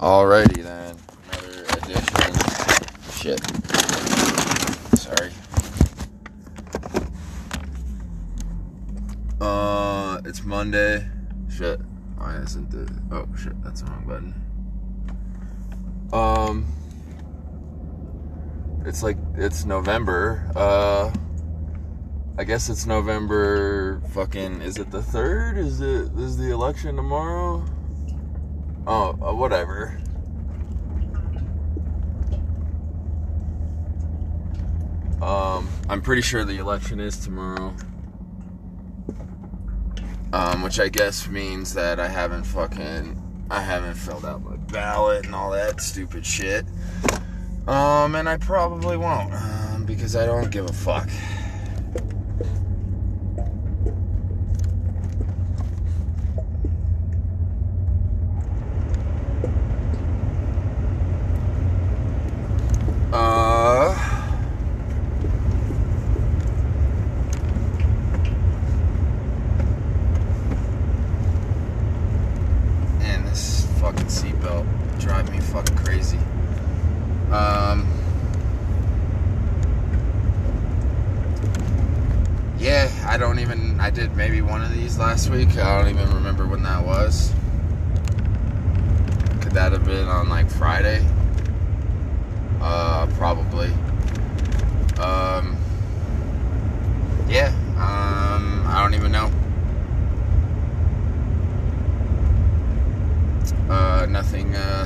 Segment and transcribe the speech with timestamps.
[0.00, 0.96] Alrighty then,
[1.30, 2.32] another edition.
[3.12, 3.38] Shit.
[4.98, 5.30] Sorry.
[9.42, 11.06] Uh, it's Monday.
[11.54, 11.80] Shit.
[12.16, 12.90] Why isn't the?
[13.14, 14.34] Oh shit, that's the wrong button.
[16.14, 16.64] Um,
[18.86, 20.50] it's like it's November.
[20.56, 21.12] Uh,
[22.38, 24.00] I guess it's November.
[24.14, 25.58] Fucking, is it the third?
[25.58, 27.66] Is it is the election tomorrow?
[28.92, 29.96] Oh, uh, whatever.
[35.22, 37.72] Um, I'm pretty sure the election is tomorrow.
[40.32, 45.24] Um, which I guess means that I haven't fucking I haven't filled out my ballot
[45.24, 46.64] and all that stupid shit.
[47.68, 51.08] Um, and I probably won't um, because I don't give a fuck.
[63.12, 63.92] Uh,
[73.00, 74.64] man, this fucking seatbelt
[75.00, 76.18] drive me fucking crazy.
[77.32, 77.84] Um,
[82.58, 83.80] yeah, I don't even.
[83.80, 85.56] I did maybe one of these last week.
[85.56, 87.34] I don't even remember when that was.
[89.40, 91.04] Could that have been on like Friday?
[92.60, 93.68] Uh, probably.
[94.98, 95.56] Um,
[97.26, 99.30] yeah, um, I don't even know.
[103.70, 104.04] Uh,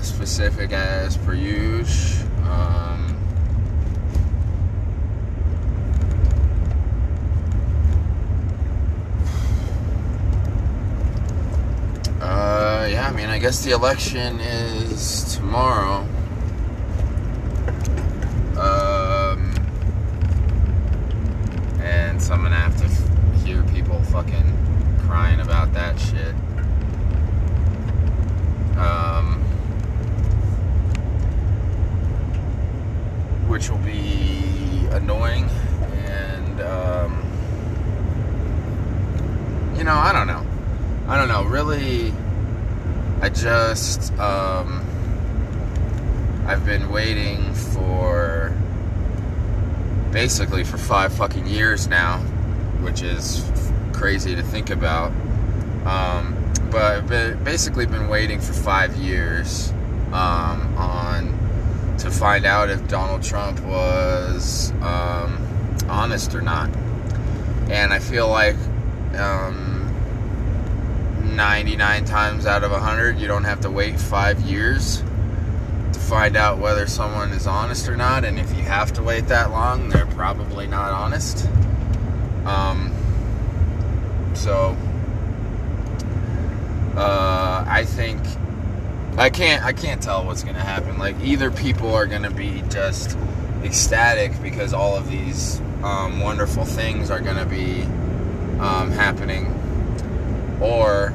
[0.04, 2.28] specific as per usual.
[2.44, 3.16] Um,
[12.20, 16.06] uh, yeah, I mean, I guess the election is tomorrow.
[18.58, 19.54] Um,
[21.80, 22.88] and so I'm gonna have to
[23.44, 26.34] hear people fucking crying about that shit.
[28.76, 29.44] Um,
[33.54, 35.48] which will be annoying
[36.06, 37.22] and um,
[39.76, 40.44] you know I don't know.
[41.06, 41.44] I don't know.
[41.44, 42.12] Really
[43.22, 44.84] I just um,
[46.48, 48.52] I've been waiting for
[50.10, 52.18] basically for five fucking years now
[52.80, 53.48] which is
[53.92, 55.12] crazy to think about.
[55.86, 56.34] Um,
[56.72, 59.70] but I've basically been waiting for five years
[60.10, 61.43] um, on
[61.98, 65.38] to find out if Donald Trump was um,
[65.88, 66.70] honest or not.
[67.70, 68.56] And I feel like
[69.16, 69.74] um,
[71.34, 75.02] 99 times out of 100, you don't have to wait five years
[75.92, 78.24] to find out whether someone is honest or not.
[78.24, 81.48] And if you have to wait that long, they're probably not honest.
[82.44, 82.92] Um,
[84.34, 84.76] so
[86.96, 88.20] uh, I think
[89.16, 90.98] I can't I can't tell what's gonna happen.
[90.98, 93.16] Like either people are gonna be just
[93.62, 97.82] ecstatic because all of these um, wonderful things are gonna be
[98.58, 99.46] um, happening,
[100.60, 101.12] or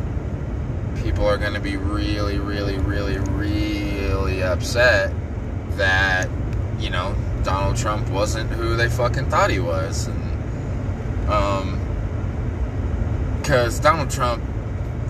[1.04, 5.14] people are gonna be really, really, really, really upset
[5.72, 6.30] that
[6.80, 11.80] you know Donald Trump wasn't who they fucking thought he was, and um,
[13.42, 14.42] because Donald Trump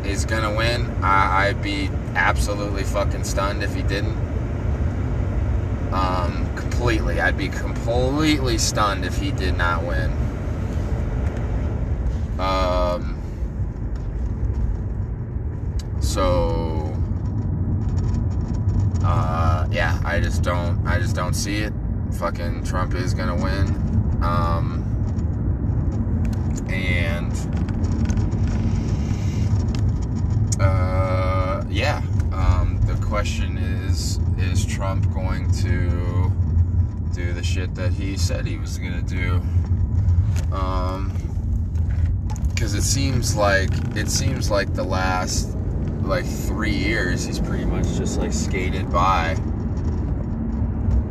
[0.03, 4.17] is gonna win, I, I'd be absolutely fucking stunned if he didn't.
[5.91, 7.19] Um, completely.
[7.19, 10.11] I'd be completely stunned if he did not win.
[12.39, 13.21] Um,
[15.99, 16.95] so,
[19.03, 21.73] uh, yeah, I just don't, I just don't see it.
[22.13, 23.67] Fucking Trump is gonna win.
[24.21, 24.85] Um,
[26.69, 27.33] and
[30.59, 32.01] uh, yeah.
[32.31, 36.31] Um, the question is: Is Trump going to
[37.13, 39.42] do the shit that he said he was gonna do?
[40.54, 41.12] Um,
[42.48, 45.54] because it seems like it seems like the last
[46.01, 49.36] like three years he's pretty much just like skated by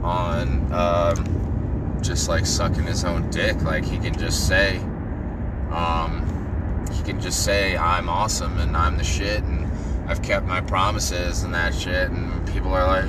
[0.03, 3.61] on um, just like sucking his own dick.
[3.61, 4.79] Like he can just say,
[5.71, 9.45] um, he can just say I'm awesome and I'm the shit
[10.09, 12.11] I've kept my promises and that shit.
[12.11, 13.05] And people are like,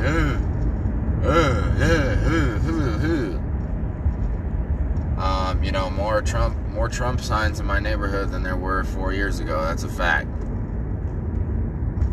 [5.18, 9.14] um, you know, more Trump, more Trump signs in my neighborhood than there were four
[9.14, 9.62] years ago.
[9.62, 10.28] That's a fact.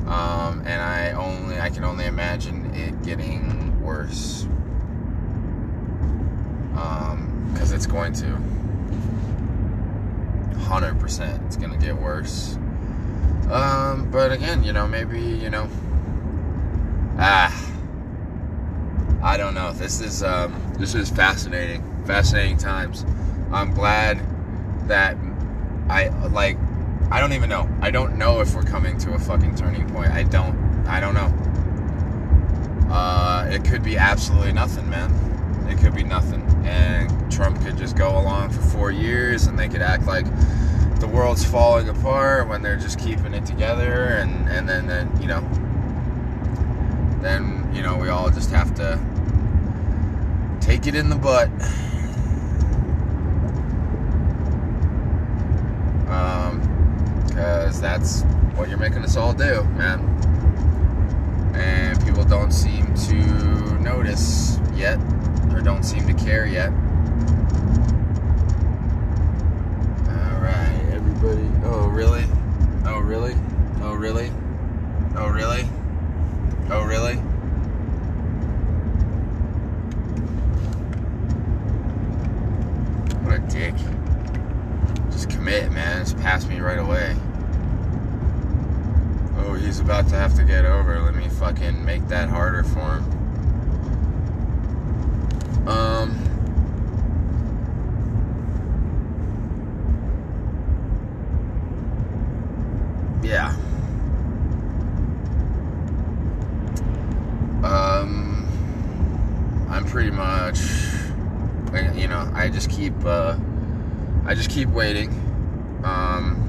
[0.07, 4.47] Um, and I only I can only imagine it getting worse.
[6.71, 8.39] Because um, it's going to.
[10.67, 12.57] 100% it's going to get worse.
[13.51, 15.69] Um, but again, you know, maybe, you know,
[17.19, 17.73] ah,
[19.23, 19.73] I don't know.
[19.73, 23.05] This is, um, this is fascinating, fascinating times.
[23.53, 24.21] I'm glad
[24.89, 25.17] that
[25.89, 26.59] I, like,
[27.11, 27.69] I don't even know.
[27.81, 30.11] I don't know if we're coming to a fucking turning point.
[30.11, 30.57] I don't,
[30.89, 31.33] I don't know.
[32.93, 35.13] Uh, it could be absolutely nothing, man.
[35.71, 36.43] It could be nothing.
[36.65, 40.27] And Trump could just go along for four years and they could act like
[41.01, 45.29] the world's falling apart when they're just keeping it together and, and then, then, you
[45.29, 45.41] know,
[47.21, 48.99] then, you know, we all just have to
[50.61, 51.49] take it in the butt.
[56.09, 56.61] Um,
[57.27, 58.23] because that's
[58.57, 60.01] what you're making us all do, man.
[61.55, 64.99] And people don't seem to notice yet
[65.53, 66.71] or don't seem to care yet.
[70.09, 71.56] Alright, everybody.
[71.69, 72.25] Oh, really?
[72.85, 73.35] Oh, really?
[73.81, 74.31] Oh, really?
[75.17, 75.69] Oh, really?
[76.71, 77.17] Oh, really?
[83.25, 83.75] What a dick.
[85.11, 86.05] Just commit, man.
[86.05, 87.17] Just pass me right away.
[89.39, 91.01] Oh, he's about to have to get over.
[91.01, 93.05] Let me fucking make that harder for him.
[95.69, 96.23] Um.
[103.23, 103.49] Yeah.
[107.65, 108.47] Um.
[109.69, 110.59] I'm pretty much.
[111.99, 112.93] You know, I just keep.
[113.03, 113.35] Uh,
[114.27, 115.09] I just keep waiting.
[115.85, 116.43] Um.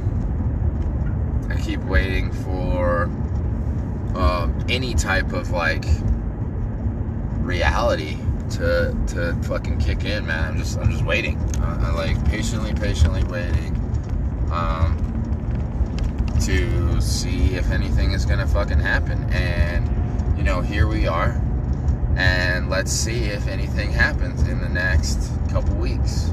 [1.49, 3.09] I keep waiting for
[4.15, 5.85] uh, any type of like
[7.39, 8.17] reality
[8.49, 10.43] to to fucking kick in, man.
[10.43, 11.39] I'm just I'm just waiting.
[11.61, 13.73] I, I like patiently, patiently waiting
[14.51, 14.97] um,
[16.41, 19.23] to see if anything is gonna fucking happen.
[19.31, 21.41] And you know, here we are,
[22.17, 26.29] and let's see if anything happens in the next couple weeks.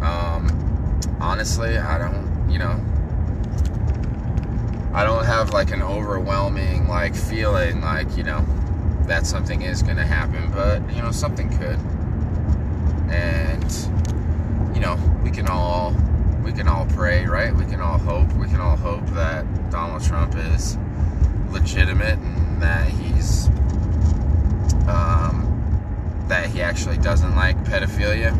[0.00, 2.80] Um, honestly, I don't, you know.
[4.94, 8.46] I don't have like an overwhelming like feeling like, you know,
[9.06, 11.78] that something is going to happen, but you know something could,
[13.10, 13.72] and
[14.74, 15.94] you know we can all
[16.42, 17.54] we can all pray, right?
[17.54, 18.32] We can all hope.
[18.34, 20.78] We can all hope that Donald Trump is
[21.50, 23.48] legitimate and that he's
[24.88, 28.32] um, that he actually doesn't like pedophilia.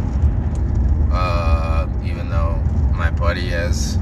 [1.12, 2.56] Uh, even though
[2.94, 3.98] my buddy has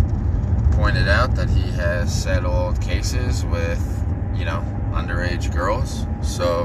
[0.73, 4.05] pointed out that he has settled cases with,
[4.35, 6.07] you know, underage girls.
[6.23, 6.65] So,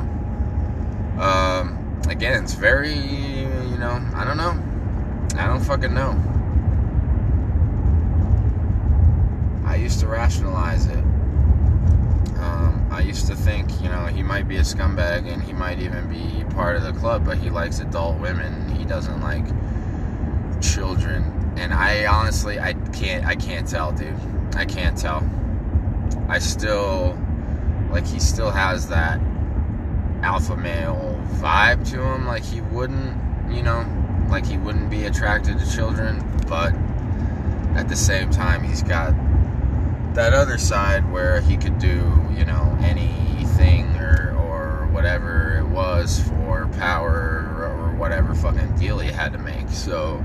[1.20, 4.58] um, again, it's very, you know, I don't know.
[5.38, 6.16] I don't fucking know.
[9.66, 11.04] I used to rationalize it.
[12.98, 16.10] I used to think, you know, he might be a scumbag and he might even
[16.10, 18.76] be part of the club, but he likes adult women.
[18.76, 19.46] He doesn't like
[20.64, 21.54] children.
[21.58, 24.16] And I honestly, I can't, I can't tell, dude.
[24.56, 25.24] I can't tell.
[26.28, 27.16] I still
[27.92, 29.22] like he still has that
[30.24, 32.26] alpha male vibe to him.
[32.26, 33.86] Like he wouldn't, you know,
[34.28, 36.74] like he wouldn't be attracted to children, but
[37.78, 39.14] at the same time, he's got
[40.18, 46.20] that other side where he could do, you know, anything or, or whatever it was
[46.22, 49.68] for power or, whatever fucking deal he had to make.
[49.70, 50.18] So,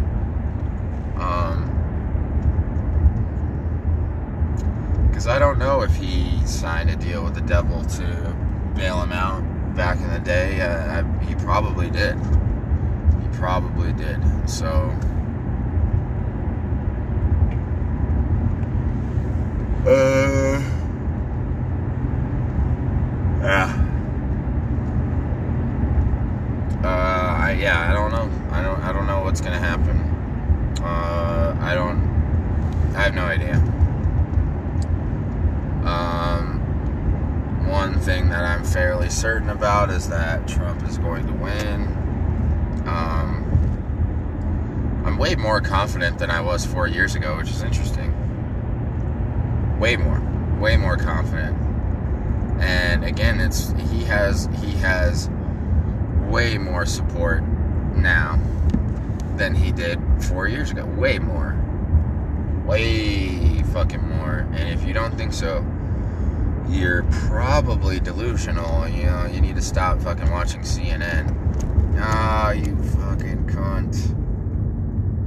[1.18, 1.68] um,
[5.11, 8.37] because I don't know if he signed a deal with the devil to
[8.75, 9.42] bail him out
[9.75, 10.61] back in the day.
[10.61, 12.14] Uh, I, he probably did.
[12.16, 14.20] He probably did.
[14.49, 14.90] So.
[19.84, 20.62] Uh.
[23.42, 23.88] Yeah.
[26.84, 28.30] Uh, I, yeah, I don't know.
[28.52, 28.80] I don't.
[28.80, 29.98] I don't know what's gonna happen.
[30.80, 32.00] Uh, I don't.
[32.94, 33.54] I have no idea.
[35.84, 36.60] Um,
[37.68, 41.82] one thing that I'm fairly certain about is that Trump is going to win.
[42.86, 43.42] Um,
[45.04, 48.12] I'm way more confident than I was four years ago, which is interesting.
[49.82, 50.22] Way more,
[50.60, 51.56] way more confident.
[52.60, 55.28] And again, it's he has he has
[56.28, 57.42] way more support
[57.96, 58.38] now
[59.34, 60.86] than he did four years ago.
[60.86, 61.56] Way more.
[62.64, 64.46] Way fucking more.
[64.52, 65.66] And if you don't think so,
[66.68, 68.86] you're probably delusional.
[68.86, 71.98] You know, you need to stop fucking watching CNN.
[71.98, 73.96] Ah, you fucking cunt.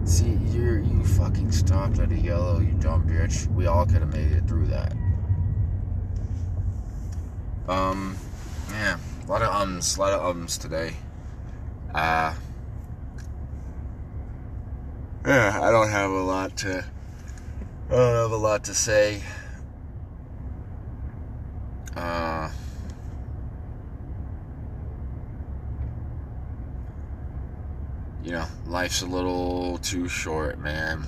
[0.07, 1.03] See, you you
[1.65, 3.48] stopped at a yellow, you dumb bitch.
[3.48, 4.93] We all could have made it through that.
[7.67, 8.15] Um,
[8.69, 10.93] yeah, a lot of ums, a lot of ums today.
[11.93, 12.36] Uh,
[15.25, 16.86] yeah, I don't have a lot to,
[17.89, 19.24] I don't have a lot to say.
[21.95, 22.51] Uh,
[28.24, 31.05] you know, life's a little too short, man,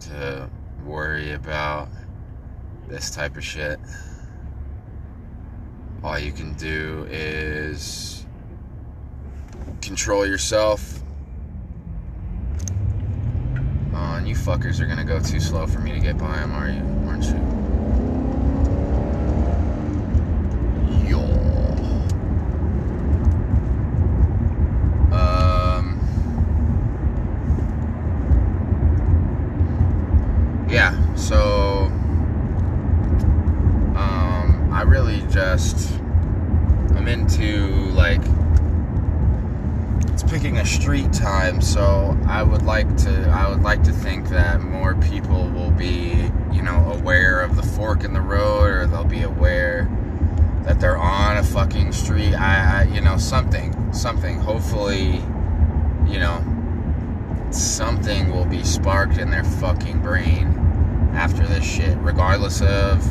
[0.00, 0.48] to
[0.84, 1.88] worry about
[2.88, 3.78] this type of shit.
[6.02, 8.26] All you can do is
[9.82, 11.00] control yourself.
[13.92, 16.52] Oh, and you fuckers are gonna go too slow for me to get by them,
[16.52, 16.82] are you?
[17.08, 17.60] Aren't you?
[35.30, 35.92] just
[36.94, 38.20] I'm into like
[40.12, 44.28] it's picking a street time, so I would like to I would like to think
[44.28, 48.86] that more people will be, you know, aware of the fork in the road or
[48.86, 49.88] they'll be aware
[50.64, 52.34] that they're on a fucking street.
[52.34, 54.38] I, I you know, something, something.
[54.38, 55.22] Hopefully,
[56.06, 56.44] you know,
[57.50, 60.48] something will be sparked in their fucking brain
[61.14, 63.04] after this shit, regardless of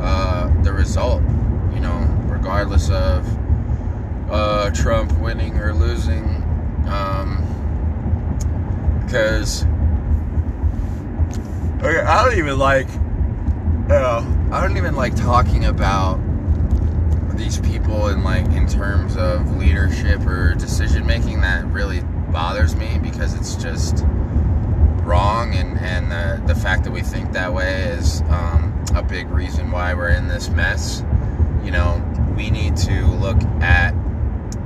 [0.00, 1.22] uh, the result
[1.74, 2.06] you know,
[2.64, 6.24] regardless of uh, Trump winning or losing.
[6.88, 7.40] Um,
[9.04, 9.64] because
[11.82, 12.88] okay, I don't even like,
[13.88, 16.18] know, I don't even like talking about
[17.36, 21.42] these people in like in terms of leadership or decision making.
[21.42, 24.04] That really bothers me because it's just
[25.04, 29.28] wrong, and and the the fact that we think that way is um, a big
[29.28, 31.02] reason why we're in this mess
[31.64, 32.02] you know,
[32.36, 33.94] we need to look at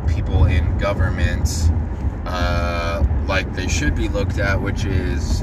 [0.07, 1.49] people in government
[2.27, 5.43] uh, like they should be looked at, which is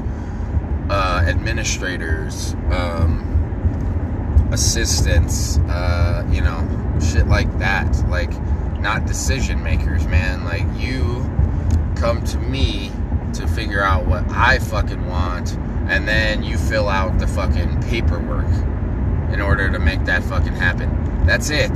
[0.88, 8.08] uh, administrators, um, assistants, uh, you know, shit like that.
[8.08, 8.30] Like,
[8.80, 10.44] not decision makers, man.
[10.44, 11.24] Like, you
[11.96, 12.92] come to me
[13.34, 15.56] to figure out what I fucking want,
[15.88, 18.46] and then you fill out the fucking paperwork
[19.32, 21.24] in order to make that fucking happen.
[21.26, 21.72] That's it.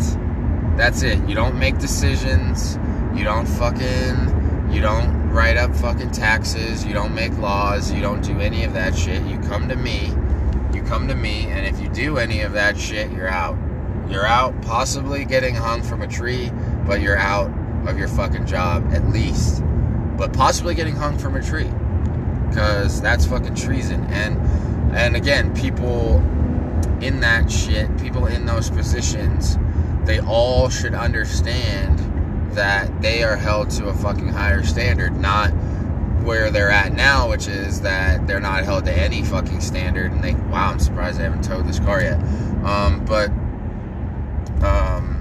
[0.80, 1.18] That's it.
[1.28, 2.78] You don't make decisions.
[3.14, 4.72] You don't fucking.
[4.72, 6.86] You don't write up fucking taxes.
[6.86, 7.92] You don't make laws.
[7.92, 9.22] You don't do any of that shit.
[9.24, 10.06] You come to me.
[10.72, 13.58] You come to me, and if you do any of that shit, you're out.
[14.08, 16.50] You're out, possibly getting hung from a tree,
[16.86, 17.52] but you're out
[17.86, 19.62] of your fucking job at least.
[20.16, 21.70] But possibly getting hung from a tree.
[22.48, 24.04] Because that's fucking treason.
[24.04, 24.38] And
[24.96, 26.20] and again, people
[27.02, 29.58] in that shit, people in those positions,
[30.04, 31.98] they all should understand
[32.54, 35.50] that they are held to a fucking higher standard, not
[36.22, 40.12] where they're at now, which is that they're not held to any fucking standard.
[40.12, 42.18] And they, wow, I'm surprised I haven't towed this car yet.
[42.64, 43.30] Um, but,
[44.64, 45.16] um,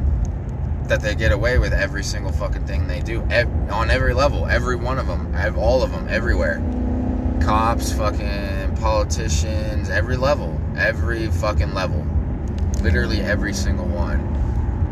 [0.87, 4.47] that they get away with every single fucking thing they do ev- on every level,
[4.47, 6.61] every one of them, all of them, everywhere.
[7.41, 12.05] Cops, fucking politicians, every level every fucking level,
[12.81, 13.98] literally every single one,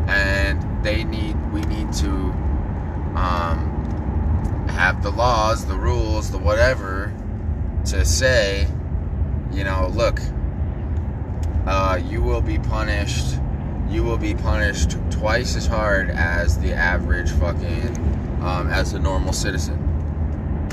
[0.08, 2.10] and they need we need to
[3.14, 7.12] um, have the laws, the rules, the whatever
[7.86, 8.66] to say,
[9.52, 10.20] you know, look,
[11.66, 13.38] uh, you will be punished.
[13.88, 17.96] You will be punished twice as hard as the average fucking
[18.42, 19.76] um, as a normal citizen.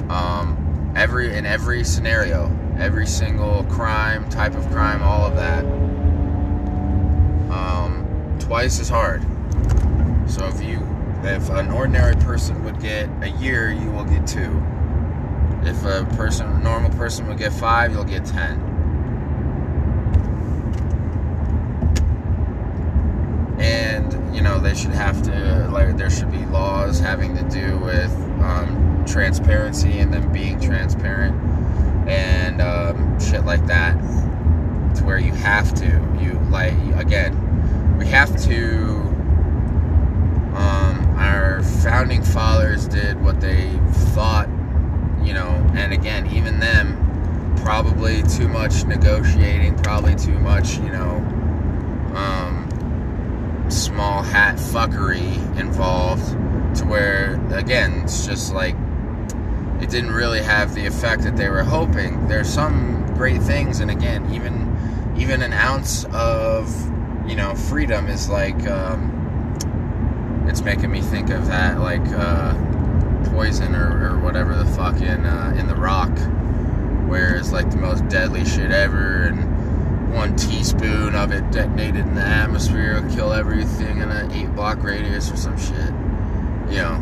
[0.09, 5.63] Um, every in every scenario, every single crime, type of crime, all of that,
[7.53, 7.84] um,
[8.45, 9.23] twice as hard.
[10.27, 10.79] So if you,
[11.23, 14.63] if an ordinary person would get a year, you will get two.
[15.63, 18.61] If a person, a normal person would get five, you'll get ten.
[23.59, 27.79] And you know they should have to like there should be laws having to do
[27.79, 28.11] with
[28.41, 31.35] um, transparency and them being transparent
[32.07, 33.93] and um, shit like that
[34.95, 35.85] to where you have to
[36.19, 37.44] you like again
[37.97, 38.85] we have to
[40.55, 43.69] um, our founding fathers did what they
[44.13, 44.47] thought
[45.23, 47.01] you know and again even them
[47.57, 51.17] probably too much negotiating probably too much you know
[52.15, 56.25] um, small hat fuckery involved
[56.75, 58.75] to where, again, it's just like
[59.81, 62.27] it didn't really have the effect that they were hoping.
[62.27, 64.63] There's some great things, and again, even
[65.17, 66.67] even an ounce of
[67.27, 72.53] you know freedom is like um, it's making me think of that like uh,
[73.31, 76.11] poison or, or whatever the fuck in uh, in the rock
[77.07, 82.15] where it's like the most deadly shit ever and one teaspoon of it detonated in
[82.15, 85.91] the atmosphere will kill everything in an eight block radius or some shit
[86.69, 86.95] you know?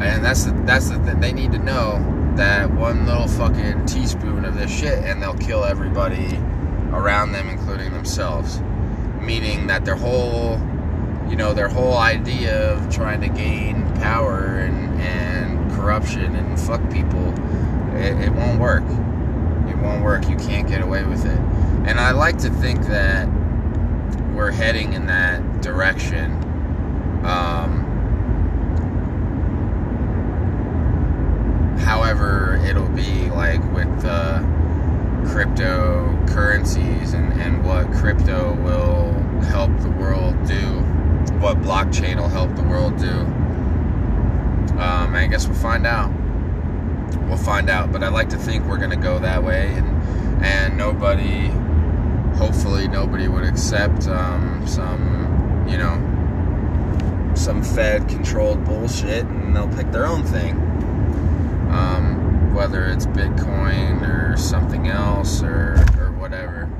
[0.00, 4.44] And that's the that's the thing they need to know that one little fucking teaspoon
[4.44, 6.36] of this shit and they'll kill everybody
[6.94, 8.60] around them including themselves
[9.20, 10.58] meaning that their whole
[11.28, 16.80] you know, their whole idea of trying to gain power and, and corruption and fuck
[16.92, 17.32] people,
[17.96, 18.84] it, it won't work.
[19.68, 20.28] It won't work.
[20.28, 21.38] You can't get away with it.
[21.88, 23.26] And I like to think that
[24.34, 26.32] we're heading in that direction.
[27.24, 27.82] Um,
[31.78, 34.40] however, it'll be like with uh,
[35.24, 39.12] cryptocurrencies and, and what crypto will
[39.44, 40.84] help the world do
[41.44, 43.10] what blockchain will help the world do.
[44.80, 46.10] Um, I guess we'll find out.
[47.28, 50.42] We'll find out, but I like to think we're going to go that way, and
[50.42, 51.48] and nobody,
[52.36, 60.06] hopefully, nobody would accept um, some, you know, some Fed-controlled bullshit, and they'll pick their
[60.06, 60.54] own thing.
[61.70, 62.13] Um,
[62.54, 66.70] whether it's Bitcoin or something else or or whatever.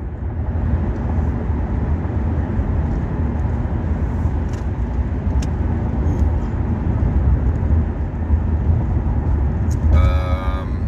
[9.92, 10.78] Um.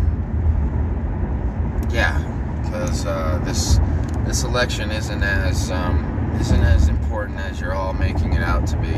[1.90, 2.16] Yeah,
[2.62, 3.04] because
[3.44, 3.80] this
[4.24, 8.76] this election isn't as um, isn't as important as you're all making it out to
[8.76, 8.88] be.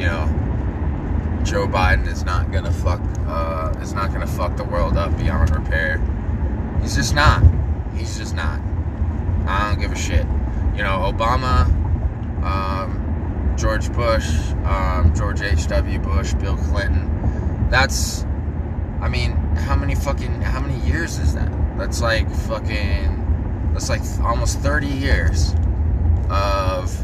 [0.00, 4.96] You know, Joe Biden is not gonna fuck uh, is not gonna fuck the world
[4.96, 5.98] up beyond repair.
[6.82, 7.42] He's just not.
[7.94, 8.60] He's just not.
[9.46, 10.26] I don't give a shit.
[10.76, 11.66] You know, Obama,
[12.42, 14.28] um, George Bush,
[14.64, 15.98] um, George H.W.
[16.00, 17.68] Bush, Bill Clinton.
[17.70, 18.24] That's,
[19.00, 21.50] I mean, how many fucking, how many years is that?
[21.78, 23.20] That's like fucking
[23.72, 25.54] that's like almost 30 years
[26.28, 27.00] of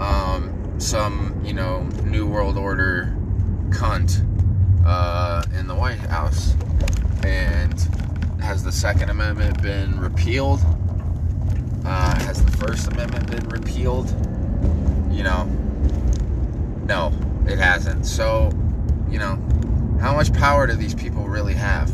[0.00, 3.16] um, some, you know, New World Order
[3.70, 4.20] cunt
[4.84, 6.54] uh, in the White House.
[7.24, 7.72] And
[8.40, 10.60] has the Second Amendment been repealed?
[11.84, 14.10] Uh, has the First Amendment been repealed?
[15.10, 15.44] You know,
[16.84, 17.12] no,
[17.46, 18.06] it hasn't.
[18.06, 18.50] So,
[19.08, 19.36] you know,
[20.00, 21.92] how much power do these people really have?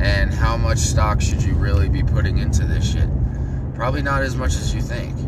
[0.00, 3.08] And how much stock should you really be putting into this shit?
[3.74, 5.18] Probably not as much as you think.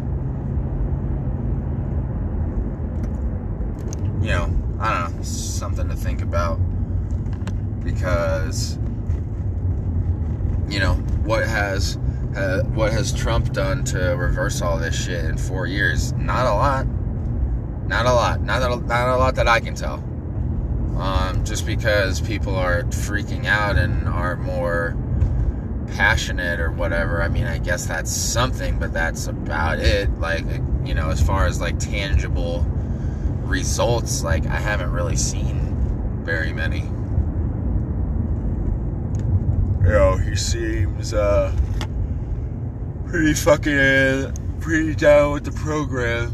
[4.22, 4.59] You know,
[5.80, 6.56] something to think about.
[7.82, 8.78] Because,
[10.68, 11.96] you know, what has
[12.36, 16.12] uh, what has Trump done to reverse all this shit in four years?
[16.12, 16.86] Not a lot.
[17.86, 18.42] Not a lot.
[18.42, 20.04] Not a, not a lot that I can tell
[20.98, 24.96] um, just because people are freaking out and are more
[25.94, 27.22] passionate or whatever.
[27.22, 30.10] I mean, I guess that's something, but that's about it.
[30.20, 30.44] Like,
[30.84, 32.64] you know, as far as like tangible
[33.42, 35.59] results, like, I haven't really seen
[36.30, 36.82] very many.
[39.82, 41.52] You know, he seems uh,
[43.06, 46.32] pretty fucking pretty down with the program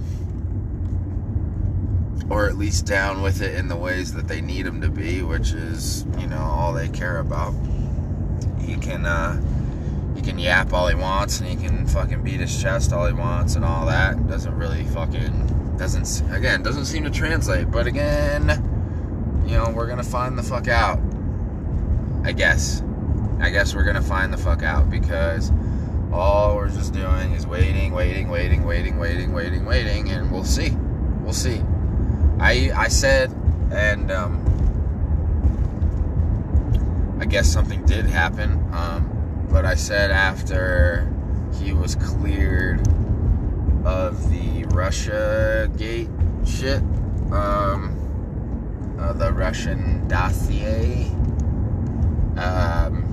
[2.29, 5.23] or at least down with it in the ways that they need him to be,
[5.23, 7.55] which is, you know, all they care about.
[8.61, 9.41] He can, uh,
[10.15, 13.15] he can yap all he wants and he can fucking beat his chest all he
[13.15, 14.29] wants and all that.
[14.29, 17.71] Doesn't really fucking, doesn't, again, doesn't seem to translate.
[17.71, 18.76] But again,
[19.47, 20.99] you know, we're gonna find the fuck out.
[22.25, 22.83] I guess.
[23.41, 25.53] I guess we're gonna find the fuck out because
[26.13, 30.71] all we're just doing is waiting, waiting, waiting, waiting, waiting, waiting, waiting, and we'll see.
[31.21, 31.63] We'll see.
[32.39, 33.31] I I said,
[33.71, 34.43] and um,
[37.21, 38.53] I guess something did happen.
[38.73, 41.13] Um, but I said after
[41.59, 42.81] he was cleared
[43.85, 46.09] of the Russia Gate
[46.45, 46.83] shit,
[47.33, 47.96] um,
[48.99, 51.05] uh, the Russian dossier,
[52.37, 53.05] um,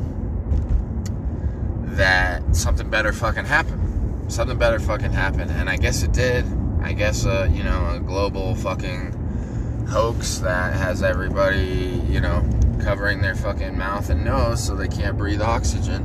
[1.95, 4.31] that something better fucking happened.
[4.31, 6.45] Something better fucking happened, and I guess it did.
[6.81, 12.43] I guess, uh, you know, a global fucking hoax that has everybody, you know,
[12.81, 16.03] covering their fucking mouth and nose so they can't breathe oxygen.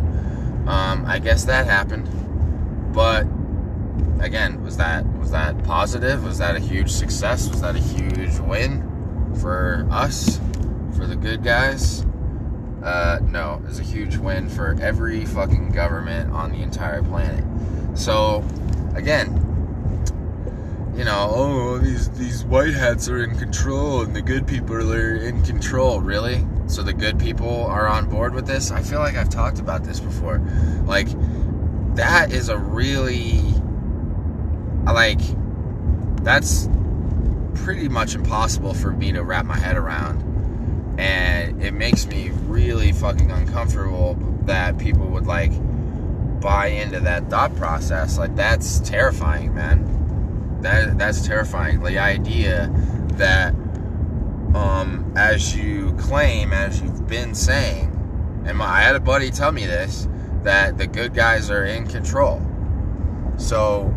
[0.68, 2.08] Um, I guess that happened.
[2.92, 3.26] But
[4.20, 6.24] again, was that was that positive?
[6.24, 7.48] Was that a huge success?
[7.48, 8.87] Was that a huge win
[9.40, 10.40] for us,
[10.96, 12.04] for the good guys?
[12.82, 17.44] Uh, no, it's a huge win for every fucking government on the entire planet.
[17.98, 18.44] So,
[18.94, 19.44] again,
[20.96, 25.16] you know, oh, these these white hats are in control and the good people are
[25.16, 26.00] in control.
[26.00, 26.44] Really?
[26.66, 28.70] So the good people are on board with this?
[28.70, 30.38] I feel like I've talked about this before.
[30.86, 31.08] Like,
[31.94, 33.40] that is a really
[34.84, 35.20] like
[36.22, 36.68] that's
[37.64, 40.96] pretty much impossible for me to wrap my head around.
[40.98, 45.52] And it makes me really fucking uncomfortable that people would like
[46.40, 48.18] buy into that thought process.
[48.18, 50.60] Like that's terrifying man.
[50.62, 51.80] That that's terrifying.
[51.80, 52.70] The idea
[53.14, 53.54] that
[54.54, 57.94] um as you claim as you've been saying
[58.48, 60.08] and my, I had a buddy tell me this
[60.42, 62.40] that the good guys are in control.
[63.36, 63.94] So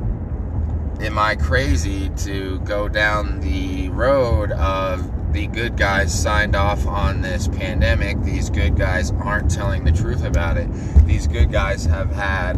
[1.12, 7.22] am I crazy to go down the road of the good guys signed off on
[7.22, 8.22] this pandemic.
[8.24, 10.70] These good guys aren't telling the truth about it.
[11.06, 12.54] These good guys have had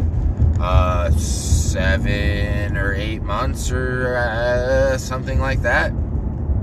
[0.60, 5.90] uh, seven or eight months or uh, something like that.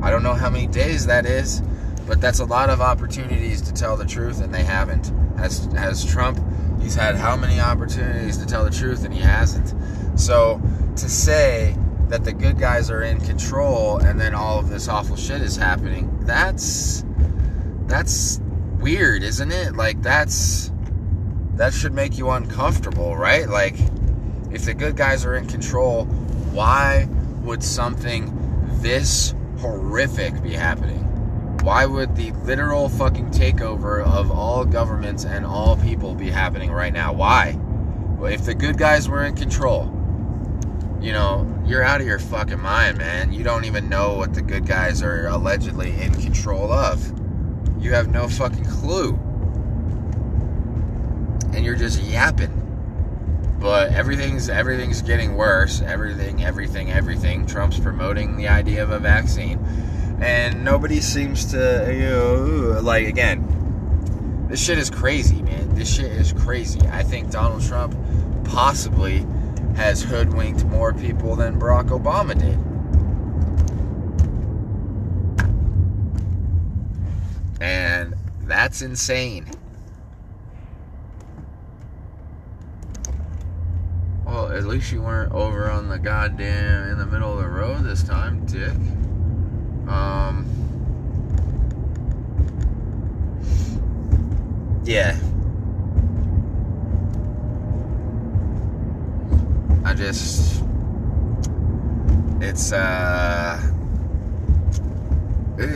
[0.02, 1.62] I don't know how many days that is,
[2.08, 5.12] but that's a lot of opportunities to tell the truth, and they haven't.
[5.38, 6.40] As as Trump,
[6.82, 9.74] he's had how many opportunities to tell the truth, and he hasn't.
[10.18, 10.62] So
[10.98, 11.76] to say
[12.10, 15.56] that the good guys are in control and then all of this awful shit is
[15.56, 17.06] happening that's
[17.88, 18.42] that's
[18.80, 19.76] weird isn't it?
[19.76, 20.72] Like that's
[21.56, 23.48] that should make you uncomfortable right?
[23.48, 23.76] Like
[24.52, 26.06] if the good guys are in control
[26.54, 27.08] why
[27.44, 28.38] would something
[28.82, 31.08] this horrific be happening?
[31.64, 36.92] Why would the literal fucking takeover of all governments and all people be happening right
[36.92, 37.14] now?
[37.14, 37.58] Why?
[38.24, 39.98] If the good guys were in control
[41.02, 43.34] you know, you're out of your fucking mind, man.
[43.34, 47.12] You don't even know what the good guys are allegedly in control of.
[47.82, 49.14] You have no fucking clue.
[51.54, 52.58] And you're just yapping.
[53.60, 55.82] But everything's everything's getting worse.
[55.82, 57.46] Everything, everything, everything.
[57.46, 59.60] Trump's promoting the idea of a vaccine.
[60.22, 65.74] And nobody seems to you know, like again, this shit is crazy, man.
[65.74, 66.82] This shit is crazy.
[66.92, 67.96] I think Donald Trump
[68.44, 69.26] possibly
[69.82, 72.56] has hoodwinked more people than Barack Obama did.
[77.60, 78.14] And
[78.44, 79.48] that's insane.
[84.24, 87.84] Well, at least you weren't over on the goddamn in the middle of the road
[87.84, 88.70] this time, dick.
[89.92, 90.46] Um.
[94.84, 95.18] Yeah,
[99.92, 100.64] I just,
[102.40, 103.62] it's, uh,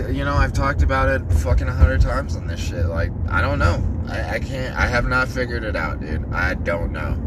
[0.09, 2.85] you know, I've talked about it fucking a hundred times on this shit.
[2.85, 3.83] Like, I don't know.
[4.07, 6.31] I, I can't, I have not figured it out, dude.
[6.31, 7.17] I don't know.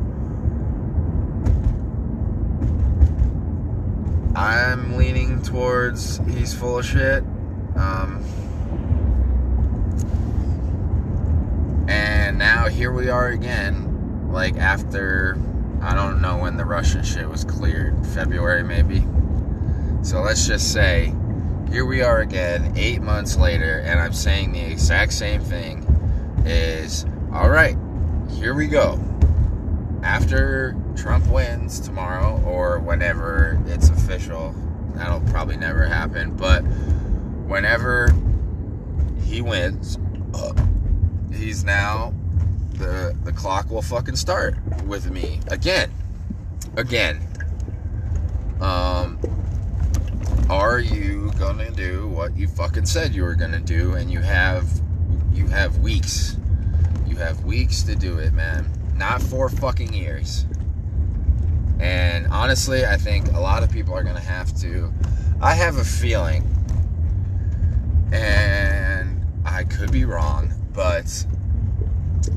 [4.35, 7.23] I'm leaning towards he's full of shit.
[7.77, 8.25] Um,
[11.87, 15.37] and now here we are again, like after
[15.81, 18.07] I don't know when the Russian shit was cleared.
[18.09, 19.05] February, maybe.
[20.03, 21.13] So let's just say,
[21.71, 25.85] here we are again, eight months later, and I'm saying the exact same thing.
[26.45, 27.77] Is all right.
[28.31, 28.99] Here we go.
[30.03, 34.55] After Trump wins tomorrow, or whenever it's official,
[34.95, 36.37] that'll probably never happen.
[36.37, 38.15] But whenever
[39.25, 39.99] he wins,
[40.35, 40.55] uh,
[41.33, 42.15] he's now
[42.79, 45.93] the the clock will fucking start with me again,
[46.77, 47.21] again.
[48.61, 49.19] Um,
[50.49, 53.95] are you gonna do what you fucking said you were gonna do?
[53.95, 54.67] And you have
[55.33, 56.37] you have weeks.
[57.07, 58.71] You have weeks to do it, man.
[58.97, 60.47] Not four fucking years.
[61.81, 64.93] And honestly, I think a lot of people are gonna have to.
[65.41, 66.43] I have a feeling,
[68.11, 71.27] and I could be wrong, but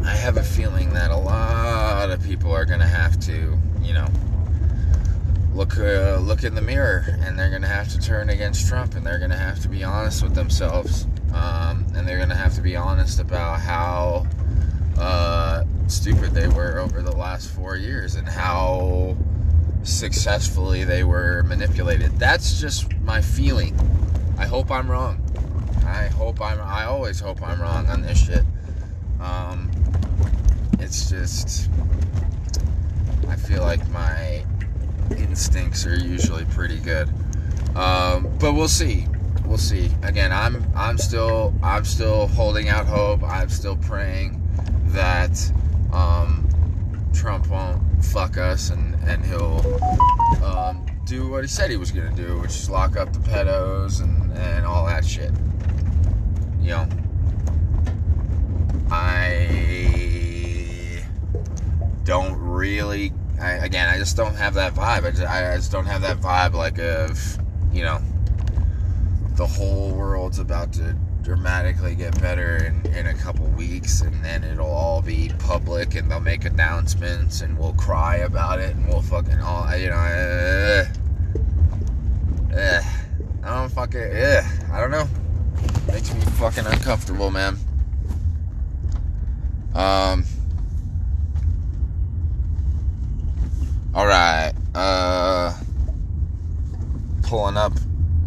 [0.03, 3.93] I have a feeling that a lot of people are going to have to, you
[3.93, 4.07] know,
[5.53, 8.95] look uh, look in the mirror and they're going to have to turn against Trump
[8.95, 12.35] and they're going to have to be honest with themselves um, and they're going to
[12.35, 14.25] have to be honest about how
[14.97, 19.15] uh, stupid they were over the last four years and how
[19.83, 22.11] successfully they were manipulated.
[22.19, 23.75] That's just my feeling.
[24.37, 25.21] I hope I'm wrong.
[25.85, 26.61] I hope I'm.
[26.61, 28.43] I always hope I'm wrong on this shit.
[29.21, 29.69] Um,
[30.79, 31.69] it's just
[33.27, 34.43] I feel like my
[35.17, 37.09] instincts are usually pretty good.
[37.75, 39.07] Um, but we'll see.
[39.45, 39.91] We'll see.
[40.03, 43.23] Again, I'm I'm still I'm still holding out hope.
[43.23, 44.41] I'm still praying
[44.87, 45.51] that
[45.93, 46.47] um,
[47.13, 49.61] Trump won't fuck us and and he'll
[50.43, 54.01] um, do what he said he was gonna do, which is lock up the pedos
[54.01, 55.31] and and all that shit.
[56.61, 56.89] You know,
[58.91, 60.51] I
[62.03, 63.13] don't really.
[63.39, 65.05] I, again, I just don't have that vibe.
[65.05, 67.37] I just, I just don't have that vibe like of
[67.71, 67.99] you know
[69.35, 74.43] the whole world's about to dramatically get better in, in a couple weeks and then
[74.43, 79.01] it'll all be public and they'll make announcements and we'll cry about it and we'll
[79.01, 80.85] fucking all you know uh,
[82.55, 82.81] uh,
[83.43, 84.41] I don't fucking uh,
[84.73, 85.07] I don't know
[85.87, 87.57] makes me fucking uncomfortable man
[89.75, 90.25] um
[93.93, 95.53] all right uh
[97.23, 97.73] pulling up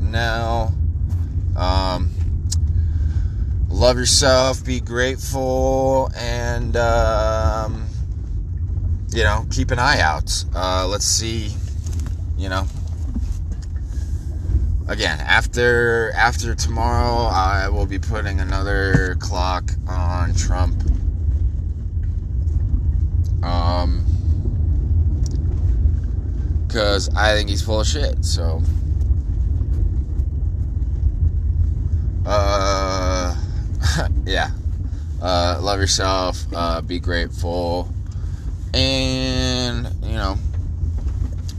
[0.00, 0.72] now
[1.56, 2.10] um
[3.74, 7.86] love yourself, be grateful, and um,
[9.12, 10.44] you know, keep an eye out.
[10.54, 11.52] Uh, let's see,
[12.38, 12.66] you know.
[14.86, 20.80] Again, after after tomorrow, I will be putting another clock on Trump.
[23.44, 24.04] Um,
[26.66, 28.24] because I think he's full of shit.
[28.24, 28.62] So,
[32.26, 33.36] uh
[34.26, 34.50] yeah.
[35.22, 36.44] Uh, love yourself.
[36.52, 37.88] Uh, be grateful,
[38.74, 40.36] and you know,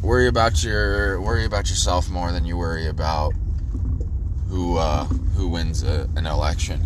[0.04, 3.34] worry about your worry about yourself more than you worry about
[4.50, 6.82] who uh, who wins a, an election.